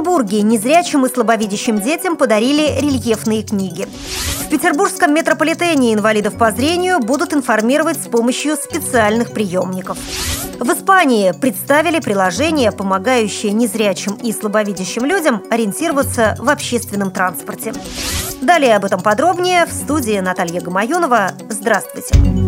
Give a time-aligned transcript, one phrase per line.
[0.00, 3.86] Екатеринбурге незрячим и слабовидящим детям подарили рельефные книги.
[4.46, 9.98] В петербургском метрополитене инвалидов по зрению будут информировать с помощью специальных приемников.
[10.58, 17.72] В Испании представили приложение, помогающее незрячим и слабовидящим людям ориентироваться в общественном транспорте.
[18.40, 21.32] Далее об этом подробнее в студии Наталья Гамаюнова.
[21.48, 22.39] Здравствуйте!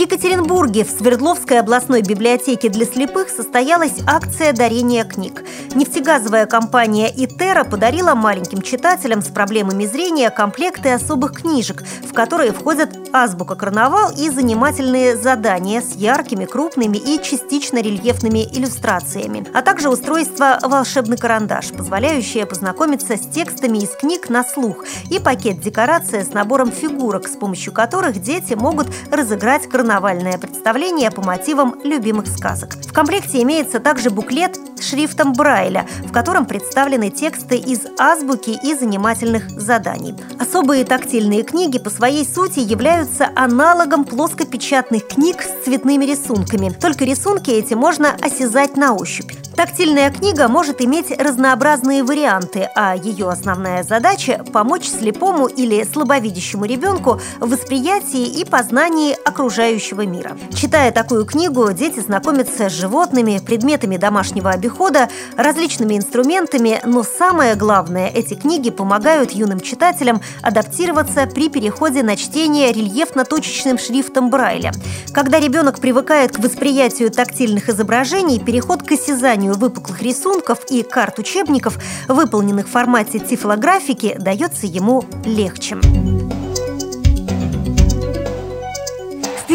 [0.00, 5.44] Екатеринбурге в Свердловской областной библиотеке для слепых состоялась акция дарения книг.
[5.74, 12.90] Нефтегазовая компания «Итера» подарила маленьким читателям с проблемами зрения комплекты особых книжек, в которые входят
[13.12, 20.58] азбука «Карнавал» и занимательные задания с яркими, крупными и частично рельефными иллюстрациями, а также устройство
[20.60, 26.72] «Волшебный карандаш», позволяющее познакомиться с текстами из книг на слух, и пакет декорация с набором
[26.72, 32.74] фигурок, с помощью которых дети могут разыграть карнавальное представление по мотивам любимых сказок.
[32.74, 39.50] В комплекте имеется также буклет шрифтом Брайля, в котором представлены тексты из азбуки и занимательных
[39.50, 40.14] заданий.
[40.38, 46.70] Особые тактильные книги по своей сути являются аналогом плоскопечатных книг с цветными рисунками.
[46.70, 49.32] Только рисунки эти можно осязать на ощупь.
[49.60, 57.20] Тактильная книга может иметь разнообразные варианты, а ее основная задача– помочь слепому или слабовидящему ребенку
[57.40, 60.38] в восприятии и познании окружающего мира.
[60.54, 68.08] Читая такую книгу, дети знакомятся с животными, предметами домашнего обихода, различными инструментами, но самое главное–
[68.14, 74.72] эти книги помогают юным читателям адаптироваться при переходе на чтение рельефно-точечным шрифтом Брайля.
[75.12, 81.18] Когда ребенок привыкает к восприятию тактильных изображений, переход к осязанию созданию выпуклых рисунков и карт
[81.18, 85.76] учебников, выполненных в формате тифлографики, дается ему легче.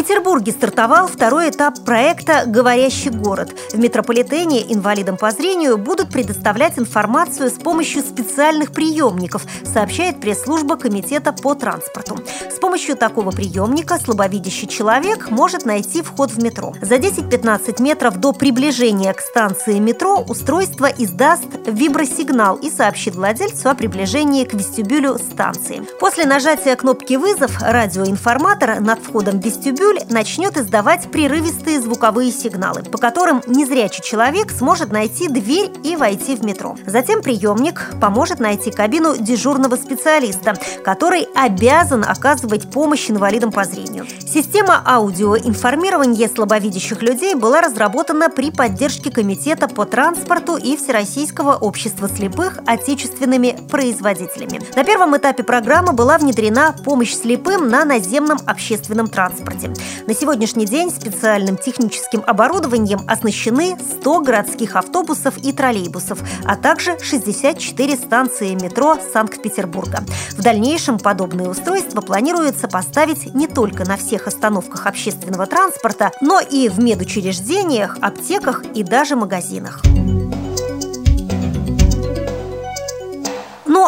[0.06, 3.52] Петербурге стартовал второй этап проекта «Говорящий город».
[3.72, 11.32] В метрополитене инвалидам по зрению будут предоставлять информацию с помощью специальных приемников, сообщает пресс-служба Комитета
[11.32, 12.18] по транспорту.
[12.66, 16.74] Помощью такого приемника слабовидящий человек может найти вход в метро.
[16.82, 23.76] За 10-15 метров до приближения к станции метро устройство издаст вибросигнал и сообщит владельцу о
[23.76, 25.80] приближении к вестибюлю станции.
[26.00, 32.98] После нажатия кнопки «Вызов» радиоинформатор над входом в вестибюль начнет издавать прерывистые звуковые сигналы, по
[32.98, 36.76] которым незрячий человек сможет найти дверь и войти в метро.
[36.84, 44.06] Затем приемник поможет найти кабину дежурного специалиста, который обязан оказывать помощь инвалидам по зрению.
[44.26, 52.58] Система аудиоинформирования слабовидящих людей была разработана при поддержке Комитета по транспорту и Всероссийского общества слепых
[52.66, 54.60] отечественными производителями.
[54.74, 59.72] На первом этапе программы была внедрена помощь слепым на наземном общественном транспорте.
[60.06, 67.96] На сегодняшний день специальным техническим оборудованием оснащены 100 городских автобусов и троллейбусов, а также 64
[67.96, 70.04] станции метро Санкт-Петербурга.
[70.32, 72.00] В дальнейшем подобные устройства
[72.46, 78.84] планируется поставить не только на всех остановках общественного транспорта, но и в медучреждениях, аптеках и
[78.84, 79.82] даже магазинах.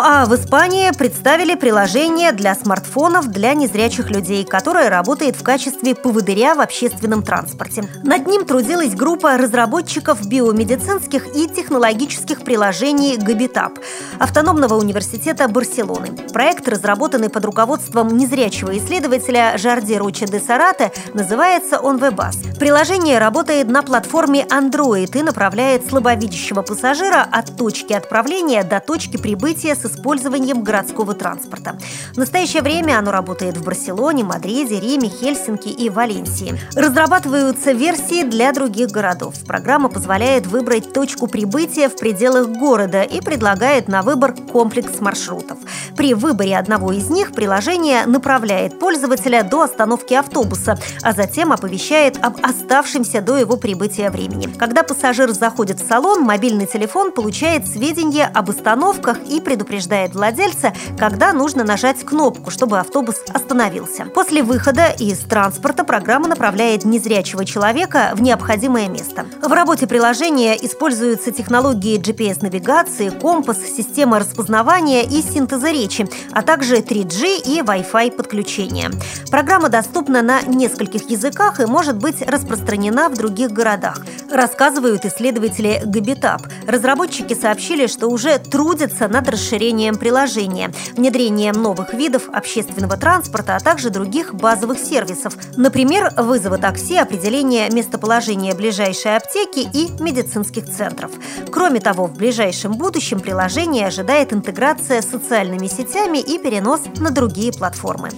[0.00, 6.54] А в Испании представили приложение для смартфонов для незрячих людей, которое работает в качестве поводыря
[6.54, 7.84] в общественном транспорте.
[8.04, 13.78] Над ним трудилась группа разработчиков биомедицинских и технологических приложений Габитап
[14.20, 16.12] автономного университета Барселоны.
[16.32, 22.56] Проект, разработанный под руководством незрячего исследователя Жарди Руча де Сарате, называется он Webas.
[22.58, 29.74] Приложение работает на платформе Android и направляет слабовидящего пассажира от точки отправления до точки прибытия
[29.74, 31.76] с использованием городского транспорта.
[32.14, 36.58] В настоящее время оно работает в Барселоне, Мадриде, Риме, Хельсинки и Валенсии.
[36.76, 39.34] Разрабатываются версии для других городов.
[39.46, 45.58] Программа позволяет выбрать точку прибытия в пределах города и предлагает на выбор комплекс маршрутов.
[45.96, 52.36] При выборе одного из них приложение направляет пользователя до остановки автобуса, а затем оповещает об
[52.42, 54.46] оставшемся до его прибытия времени.
[54.58, 60.72] Когда пассажир заходит в салон, мобильный телефон получает сведения об остановках и предупреждает предупреждает владельца,
[60.98, 64.06] когда нужно нажать кнопку, чтобы автобус остановился.
[64.06, 69.26] После выхода из транспорта программа направляет незрячего человека в необходимое место.
[69.40, 77.42] В работе приложения используются технологии GPS-навигации, компас, система распознавания и синтеза речи, а также 3G
[77.44, 78.90] и Wi-Fi подключения.
[79.30, 84.00] Программа доступна на нескольких языках и может быть распространена в других городах.
[84.30, 86.42] рассказывают исследователи Габитап.
[86.66, 89.28] Разработчики сообщили, что уже трудятся над
[89.68, 95.34] расширением приложения, внедрением новых видов общественного транспорта, а также других базовых сервисов.
[95.56, 101.10] Например, вызова такси, определение местоположения ближайшей аптеки и медицинских центров.
[101.50, 107.52] Кроме того, в ближайшем будущем приложение ожидает интеграция с социальными сетями и перенос на другие
[107.52, 108.10] платформы.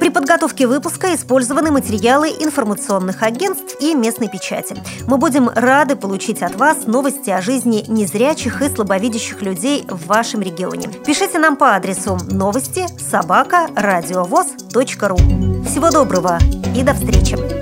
[0.00, 4.76] При подготовке выпуска использованы материалы информационных агентств и местной печати.
[5.06, 10.40] Мы будем рады получить от вас новости о жизни незрячих и слабовидящих людей в вашем
[10.40, 10.88] регионе.
[11.06, 13.68] Пишите нам по адресу новости собака
[15.08, 15.16] ру.
[15.66, 16.38] Всего доброго
[16.74, 17.59] и до встречи!